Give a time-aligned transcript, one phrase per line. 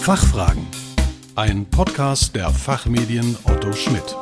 [0.00, 0.66] Fachfragen.
[1.36, 4.16] Ein Podcast der Fachmedien Otto Schmidt.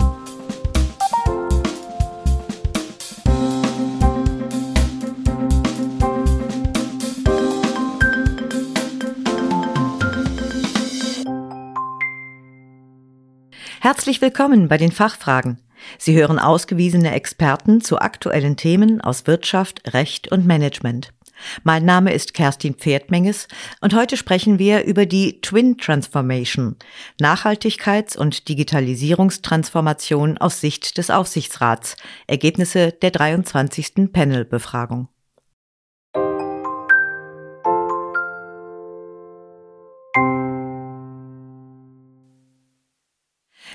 [13.80, 15.60] Herzlich willkommen bei den Fachfragen.
[15.96, 21.12] Sie hören ausgewiesene Experten zu aktuellen Themen aus Wirtschaft, Recht und Management.
[21.62, 23.48] Mein Name ist Kerstin Pferdmenges
[23.80, 26.76] und heute sprechen wir über die Twin Transformation,
[27.20, 31.96] Nachhaltigkeits- und Digitalisierungstransformation aus Sicht des Aufsichtsrats,
[32.26, 34.12] Ergebnisse der 23.
[34.12, 35.08] Panel-Befragung.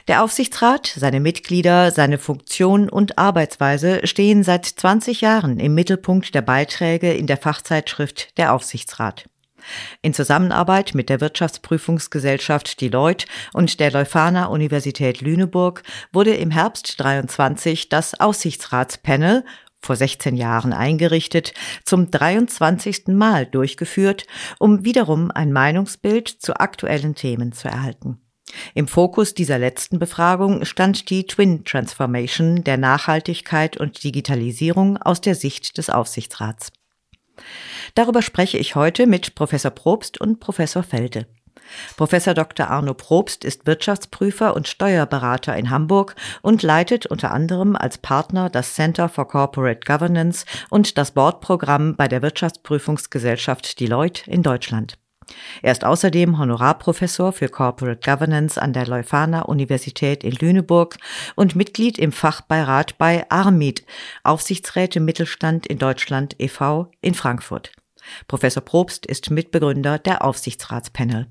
[0.10, 6.42] Der Aufsichtsrat, seine Mitglieder, seine Funktion und Arbeitsweise stehen seit 20 Jahren im Mittelpunkt der
[6.42, 9.30] Beiträge in der Fachzeitschrift Der Aufsichtsrat.
[10.02, 17.88] In Zusammenarbeit mit der Wirtschaftsprüfungsgesellschaft Deloitte und der Leuphana Universität Lüneburg wurde im Herbst 23
[17.88, 19.46] das Aussichtsratspanel
[19.80, 21.54] vor 16 Jahren eingerichtet,
[21.86, 23.08] zum 23.
[23.08, 24.26] Mal durchgeführt,
[24.60, 28.23] um wiederum ein Meinungsbild zu aktuellen Themen zu erhalten.
[28.74, 35.36] Im Fokus dieser letzten Befragung stand die Twin Transformation der Nachhaltigkeit und Digitalisierung aus der
[35.36, 36.72] Sicht des Aufsichtsrats.
[37.96, 41.26] Darüber spreche ich heute mit Professor Probst und Professor Felde.
[41.96, 42.70] Professor Dr.
[42.70, 48.74] Arno Probst ist Wirtschaftsprüfer und Steuerberater in Hamburg und leitet unter anderem als Partner das
[48.74, 54.98] Center for Corporate Governance und das Bordprogramm bei der Wirtschaftsprüfungsgesellschaft Deloitte in Deutschland.
[55.62, 60.98] Er ist außerdem Honorarprofessor für Corporate Governance an der Leuphana Universität in Lüneburg
[61.36, 63.86] und Mitglied im Fachbeirat bei ARMID,
[64.24, 66.92] Aufsichtsräte Mittelstand in Deutschland e.V.
[67.02, 67.72] in Frankfurt.
[68.28, 71.28] Professor Probst ist Mitbegründer der Aufsichtsratspanel.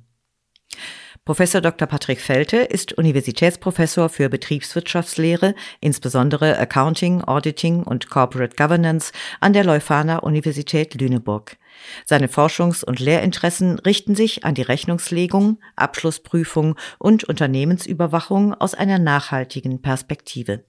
[1.25, 1.87] Professor Dr.
[1.87, 10.19] Patrick Felte ist Universitätsprofessor für Betriebswirtschaftslehre, insbesondere Accounting, Auditing und Corporate Governance an der Leuphana
[10.19, 11.59] Universität Lüneburg.
[12.05, 19.83] Seine Forschungs- und Lehrinteressen richten sich an die Rechnungslegung, Abschlussprüfung und Unternehmensüberwachung aus einer nachhaltigen
[19.83, 20.65] Perspektive.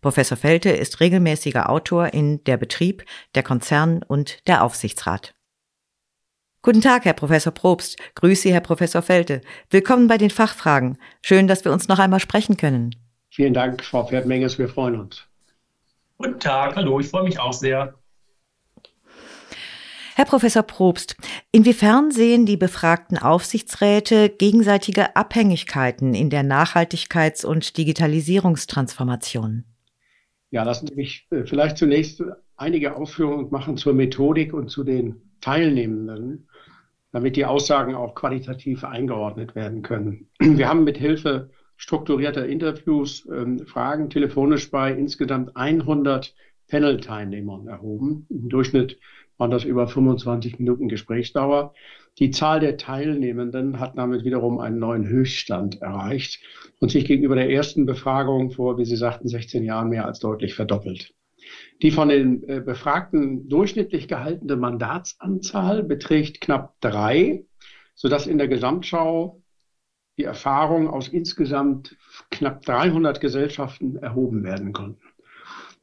[0.00, 3.04] Professor Felte ist regelmäßiger Autor in Der Betrieb,
[3.34, 5.34] der Konzern und der Aufsichtsrat.
[6.62, 7.98] Guten Tag, Herr Professor Probst.
[8.14, 9.42] Grüße Sie, Herr Professor Felte.
[9.68, 10.98] Willkommen bei den Fachfragen.
[11.22, 12.94] Schön, dass wir uns noch einmal sprechen können.
[13.28, 14.58] Vielen Dank, Frau Pferdmenges.
[14.58, 15.26] Wir freuen uns.
[16.16, 17.94] Guten Tag, hallo, ich freue mich auch sehr.
[20.14, 21.16] Herr Professor Probst,
[21.52, 29.64] inwiefern sehen die befragten Aufsichtsräte gegenseitige Abhängigkeiten in der Nachhaltigkeits- und Digitalisierungstransformation?
[30.50, 32.22] Ja, lassen Sie mich äh, vielleicht zunächst
[32.56, 36.48] einige Ausführungen machen zur Methodik und zu den Teilnehmenden
[37.14, 40.26] damit die Aussagen auch qualitativ eingeordnet werden können.
[40.40, 46.34] Wir haben mit Hilfe strukturierter Interviews ähm, Fragen telefonisch bei insgesamt 100
[46.68, 48.26] Panel-Teilnehmern erhoben.
[48.30, 48.98] Im Durchschnitt
[49.38, 51.74] waren das über 25 Minuten Gesprächsdauer.
[52.18, 56.40] Die Zahl der Teilnehmenden hat damit wiederum einen neuen Höchststand erreicht
[56.80, 60.54] und sich gegenüber der ersten Befragung vor, wie Sie sagten, 16 Jahren mehr als deutlich
[60.54, 61.12] verdoppelt.
[61.82, 67.44] Die von den äh, Befragten durchschnittlich gehaltene Mandatsanzahl beträgt knapp drei,
[67.94, 69.42] sodass in der Gesamtschau
[70.16, 71.96] die Erfahrung aus insgesamt
[72.30, 75.02] knapp 300 Gesellschaften erhoben werden konnten.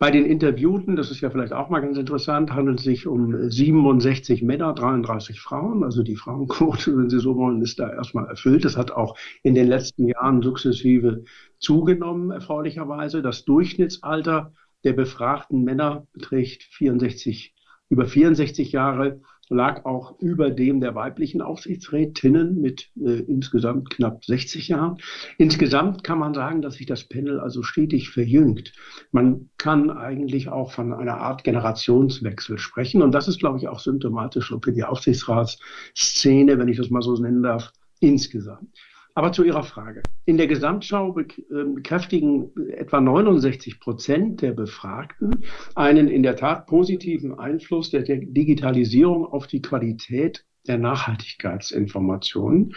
[0.01, 3.51] Bei den Interviewten, das ist ja vielleicht auch mal ganz interessant, handelt es sich um
[3.51, 5.84] 67 Männer, 33 Frauen.
[5.84, 8.66] Also die Frauenquote, wenn Sie so wollen, ist da erstmal erfüllt.
[8.66, 11.23] Das hat auch in den letzten Jahren sukzessive
[11.59, 13.22] zugenommen, erfreulicherweise.
[13.22, 14.53] Das Durchschnittsalter
[14.84, 17.53] der befragten Männer beträgt 64,
[17.89, 24.69] über 64 Jahre, lag auch über dem der weiblichen Aufsichtsrätinnen mit äh, insgesamt knapp 60
[24.69, 24.97] Jahren.
[25.38, 28.73] Insgesamt kann man sagen, dass sich das Panel also stetig verjüngt.
[29.12, 33.01] Man kann eigentlich auch von einer Art Generationswechsel sprechen.
[33.01, 37.13] Und das ist, glaube ich, auch symptomatisch für die Aufsichtsratsszene, wenn ich das mal so
[37.15, 38.69] nennen darf, insgesamt.
[39.13, 40.04] Aber zu Ihrer Frage.
[40.25, 41.18] In der Gesamtschau
[41.52, 45.44] ähm, bekräftigen etwa 69 Prozent der Befragten
[45.75, 52.74] einen in der Tat positiven Einfluss der Digitalisierung auf die Qualität der Nachhaltigkeitsinformationen.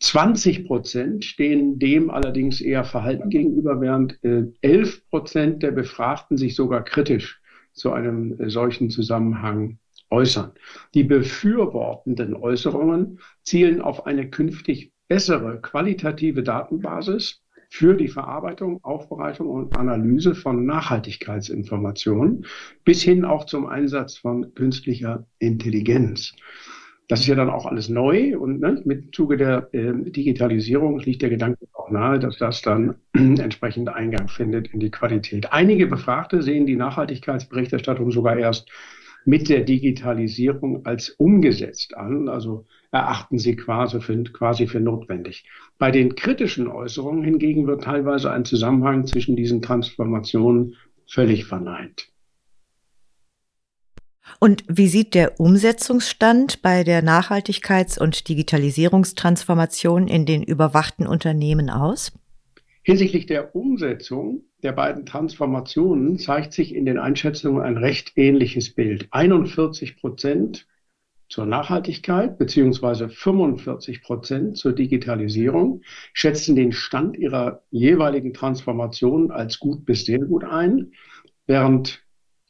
[0.00, 6.54] 20 Prozent stehen dem allerdings eher verhalten gegenüber, während 11 äh, Prozent der Befragten sich
[6.56, 7.40] sogar kritisch
[7.72, 9.78] zu einem äh, solchen Zusammenhang
[10.10, 10.52] äußern.
[10.94, 19.76] Die befürwortenden Äußerungen zielen auf eine künftig bessere qualitative Datenbasis für die Verarbeitung, Aufbereitung und
[19.76, 22.46] Analyse von Nachhaltigkeitsinformationen
[22.86, 26.34] bis hin auch zum Einsatz von künstlicher Intelligenz.
[27.08, 31.20] Das ist ja dann auch alles neu und ne, mit Zuge der äh, Digitalisierung liegt
[31.20, 35.52] der Gedanke auch nahe, dass das dann entsprechend Eingang findet in die Qualität.
[35.52, 38.70] Einige Befragte sehen die Nachhaltigkeitsberichterstattung sogar erst
[39.26, 45.44] mit der Digitalisierung als umgesetzt an, also erachten sie quasi für, quasi für notwendig.
[45.78, 52.08] Bei den kritischen Äußerungen hingegen wird teilweise ein Zusammenhang zwischen diesen Transformationen völlig verneint.
[54.38, 62.12] Und wie sieht der Umsetzungsstand bei der Nachhaltigkeits- und Digitalisierungstransformation in den überwachten Unternehmen aus?
[62.82, 69.06] Hinsichtlich der Umsetzung der beiden Transformationen zeigt sich in den Einschätzungen ein recht ähnliches Bild.
[69.12, 70.66] 41 Prozent
[71.32, 75.80] zur Nachhaltigkeit beziehungsweise 45 Prozent zur Digitalisierung
[76.12, 80.92] schätzen den Stand ihrer jeweiligen Transformation als gut bis sehr gut ein,
[81.46, 82.02] während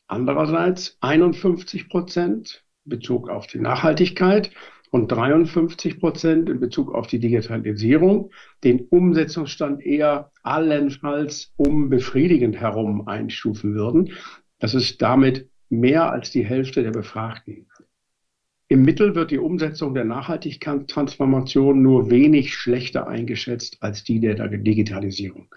[0.08, 4.50] Andererseits 51 Prozent Bezug auf die Nachhaltigkeit
[4.90, 8.30] und 53 Prozent in Bezug auf die Digitalisierung
[8.64, 14.12] den Umsetzungsstand eher allenfalls um befriedigend herum einstufen würden.
[14.58, 17.68] Das ist damit mehr als die Hälfte der Befragten.
[18.72, 25.54] Im Mittel wird die Umsetzung der Nachhaltigkeitstransformation nur wenig schlechter eingeschätzt als die der Digitalisierung.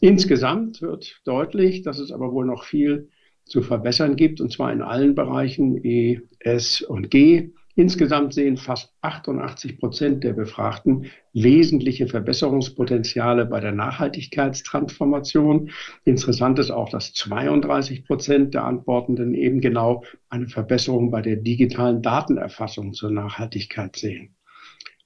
[0.00, 3.08] Insgesamt wird deutlich, dass es aber wohl noch viel
[3.46, 7.50] zu verbessern gibt, und zwar in allen Bereichen E, S und G.
[7.74, 15.70] Insgesamt sehen fast 88 Prozent der Befragten wesentliche Verbesserungspotenziale bei der Nachhaltigkeitstransformation.
[16.04, 22.02] Interessant ist auch, dass 32 Prozent der Antwortenden eben genau eine Verbesserung bei der digitalen
[22.02, 24.36] Datenerfassung zur Nachhaltigkeit sehen.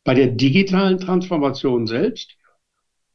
[0.03, 2.36] Bei der digitalen Transformation selbst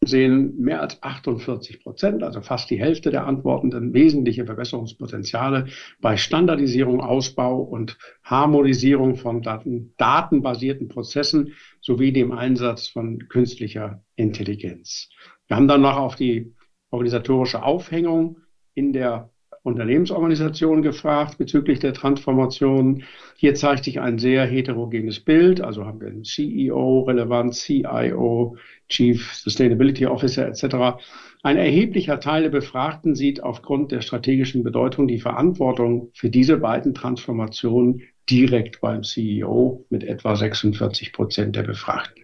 [0.04, 5.68] sehen mehr als 48 Prozent, also fast die Hälfte der Antwortenden, wesentliche Verbesserungspotenziale
[6.00, 15.10] bei Standardisierung, Ausbau und Harmonisierung von Daten, datenbasierten Prozessen sowie dem Einsatz von künstlicher Intelligenz.
[15.48, 16.56] Wir haben dann noch auf die
[16.90, 18.40] organisatorische Aufhängung
[18.74, 19.31] in der
[19.64, 23.04] Unternehmensorganisationen gefragt bezüglich der Transformation.
[23.36, 25.62] Hier zeigt sich ein sehr heterogenes Bild.
[25.62, 28.58] Also haben wir einen CEO relevant, CIO,
[28.90, 31.00] Chief Sustainability Officer etc.
[31.44, 36.96] Ein erheblicher Teil der Befragten sieht aufgrund der strategischen Bedeutung die Verantwortung für diese beiden
[36.96, 42.24] Transformationen direkt beim CEO mit etwa 46 Prozent der Befragten.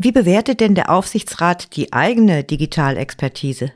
[0.00, 3.72] Wie bewertet denn der Aufsichtsrat die eigene Digitalexpertise?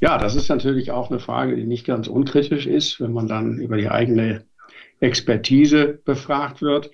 [0.00, 3.58] Ja, das ist natürlich auch eine Frage, die nicht ganz unkritisch ist, wenn man dann
[3.58, 4.46] über die eigene
[4.98, 6.90] Expertise befragt wird.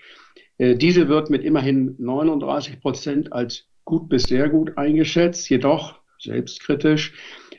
[0.59, 7.13] Äh, diese wird mit immerhin 39 Prozent als gut bis sehr gut eingeschätzt, jedoch selbstkritisch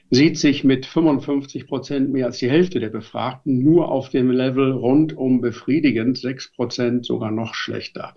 [0.09, 4.71] sieht sich mit 55 Prozent mehr als die Hälfte der Befragten nur auf dem Level
[4.71, 8.15] rundum befriedigend, 6 Prozent sogar noch schlechter.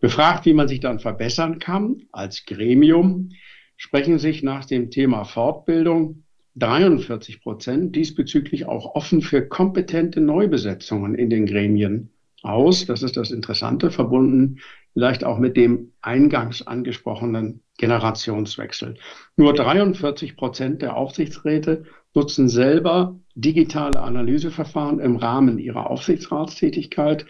[0.00, 3.30] Befragt, wie man sich dann verbessern kann als Gremium,
[3.76, 6.25] sprechen sich nach dem Thema Fortbildung
[6.56, 12.10] 43 Prozent diesbezüglich auch offen für kompetente Neubesetzungen in den Gremien
[12.42, 12.86] aus.
[12.86, 14.60] Das ist das Interessante, verbunden
[14.94, 18.94] vielleicht auch mit dem eingangs angesprochenen Generationswechsel.
[19.36, 27.26] Nur 43 Prozent der Aufsichtsräte nutzen selber digitale Analyseverfahren im Rahmen ihrer Aufsichtsratstätigkeit.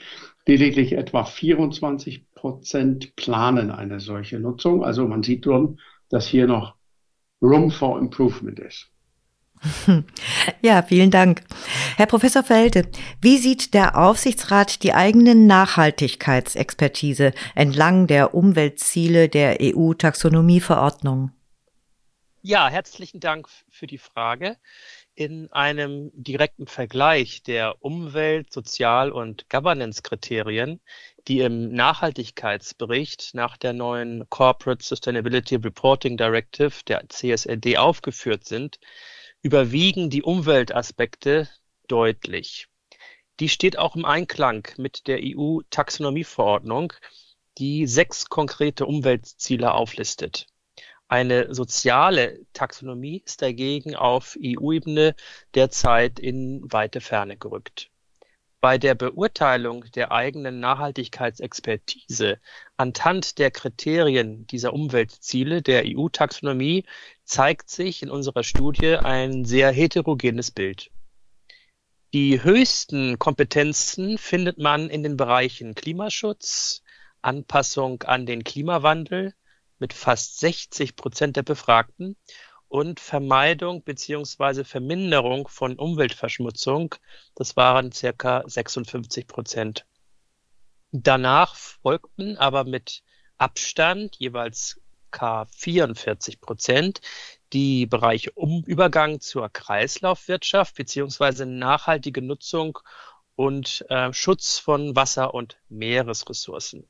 [0.46, 4.85] Lediglich etwa 24 Prozent planen eine solche Nutzung.
[4.85, 6.76] Also man sieht schon, dass hier noch
[7.42, 8.92] Room for Improvement ist.
[10.63, 11.43] Ja, vielen Dank.
[11.97, 12.89] Herr Professor Felde,
[13.21, 21.31] wie sieht der Aufsichtsrat die eigene Nachhaltigkeitsexpertise entlang der Umweltziele der EU-Taxonomieverordnung?
[22.43, 24.57] Ja, herzlichen Dank für die Frage.
[25.15, 30.81] In einem direkten Vergleich der Umwelt-, Sozial- und Governance-Kriterien,
[31.27, 38.79] die im Nachhaltigkeitsbericht nach der neuen Corporate Sustainability Reporting Directive, der CSRD, aufgeführt sind,
[39.47, 41.49] überwiegen die Umweltaspekte
[41.87, 42.67] deutlich.
[43.38, 46.93] Die steht auch im Einklang mit der EU-Taxonomieverordnung,
[47.57, 50.49] die sechs konkrete Umweltziele auflistet.
[51.07, 55.15] Eine soziale Taxonomie ist dagegen auf EU-Ebene
[55.55, 57.88] derzeit in weite Ferne gerückt.
[58.66, 62.40] Bei der Beurteilung der eigenen Nachhaltigkeitsexpertise
[62.76, 66.85] anhand der Kriterien dieser Umweltziele der EU-Taxonomie
[67.23, 70.90] zeigt sich in unserer Studie ein sehr heterogenes Bild.
[72.12, 76.82] Die höchsten Kompetenzen findet man in den Bereichen Klimaschutz,
[77.23, 79.32] Anpassung an den Klimawandel
[79.78, 82.16] mit fast 60 Prozent der Befragten
[82.76, 86.95] und Vermeidung beziehungsweise Verminderung von Umweltverschmutzung.
[87.35, 89.87] Das waren circa 56 Prozent.
[90.92, 93.02] Danach folgten aber mit
[93.38, 94.78] Abstand jeweils
[95.11, 97.00] K44 Prozent
[97.54, 102.78] die Bereiche um Übergang zur Kreislaufwirtschaft beziehungsweise nachhaltige Nutzung
[103.37, 106.87] und äh, Schutz von Wasser- und Meeresressourcen.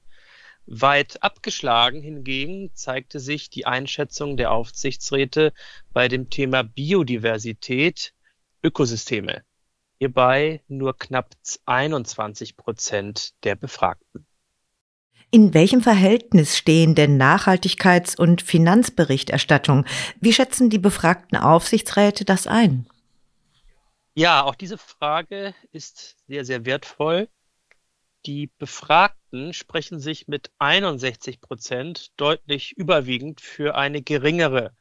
[0.67, 5.53] Weit abgeschlagen hingegen zeigte sich die Einschätzung der Aufsichtsräte
[5.93, 8.13] bei dem Thema Biodiversität,
[8.63, 9.43] Ökosysteme.
[9.99, 11.35] Hierbei nur knapp
[11.67, 14.27] 21 Prozent der Befragten.
[15.31, 19.85] In welchem Verhältnis stehen denn Nachhaltigkeits- und Finanzberichterstattung?
[20.21, 22.87] Wie schätzen die befragten Aufsichtsräte das ein?
[24.15, 27.29] Ja, auch diese Frage ist sehr, sehr wertvoll.
[28.25, 34.75] Die Befragten sprechen sich mit 61 Prozent deutlich überwiegend für eine geringere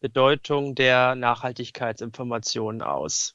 [0.00, 3.34] Bedeutung der Nachhaltigkeitsinformationen aus.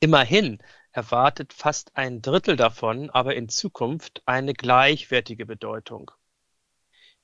[0.00, 0.58] Immerhin
[0.92, 6.10] erwartet fast ein Drittel davon aber in Zukunft eine gleichwertige Bedeutung.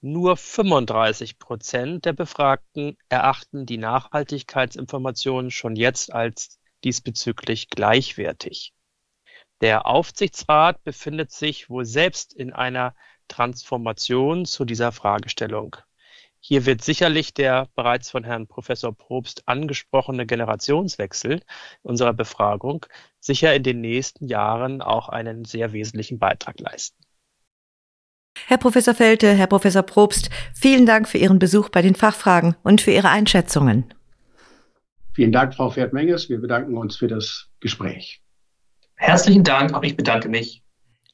[0.01, 8.73] Nur 35 Prozent der Befragten erachten die Nachhaltigkeitsinformationen schon jetzt als diesbezüglich gleichwertig.
[9.61, 12.95] Der Aufsichtsrat befindet sich wohl selbst in einer
[13.27, 15.77] Transformation zu dieser Fragestellung.
[16.41, 21.41] Hier wird sicherlich der bereits von Herrn Professor Probst angesprochene Generationswechsel
[21.83, 22.87] unserer Befragung
[23.19, 27.03] sicher in den nächsten Jahren auch einen sehr wesentlichen Beitrag leisten.
[28.47, 32.81] Herr Professor Felte, Herr Professor Probst, vielen Dank für Ihren Besuch bei den Fachfragen und
[32.81, 33.93] für Ihre Einschätzungen.
[35.13, 36.29] Vielen Dank, Frau Pferd-Menges.
[36.29, 38.23] Wir bedanken uns für das Gespräch.
[38.99, 40.63] Herzlichen Dank, auch ich bedanke mich.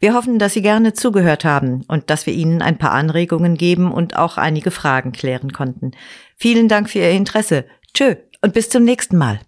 [0.00, 3.92] Wir hoffen, dass Sie gerne zugehört haben und dass wir Ihnen ein paar Anregungen geben
[3.92, 5.92] und auch einige Fragen klären konnten.
[6.36, 7.64] Vielen Dank für Ihr Interesse.
[7.94, 9.40] Tschö und bis zum nächsten Mal.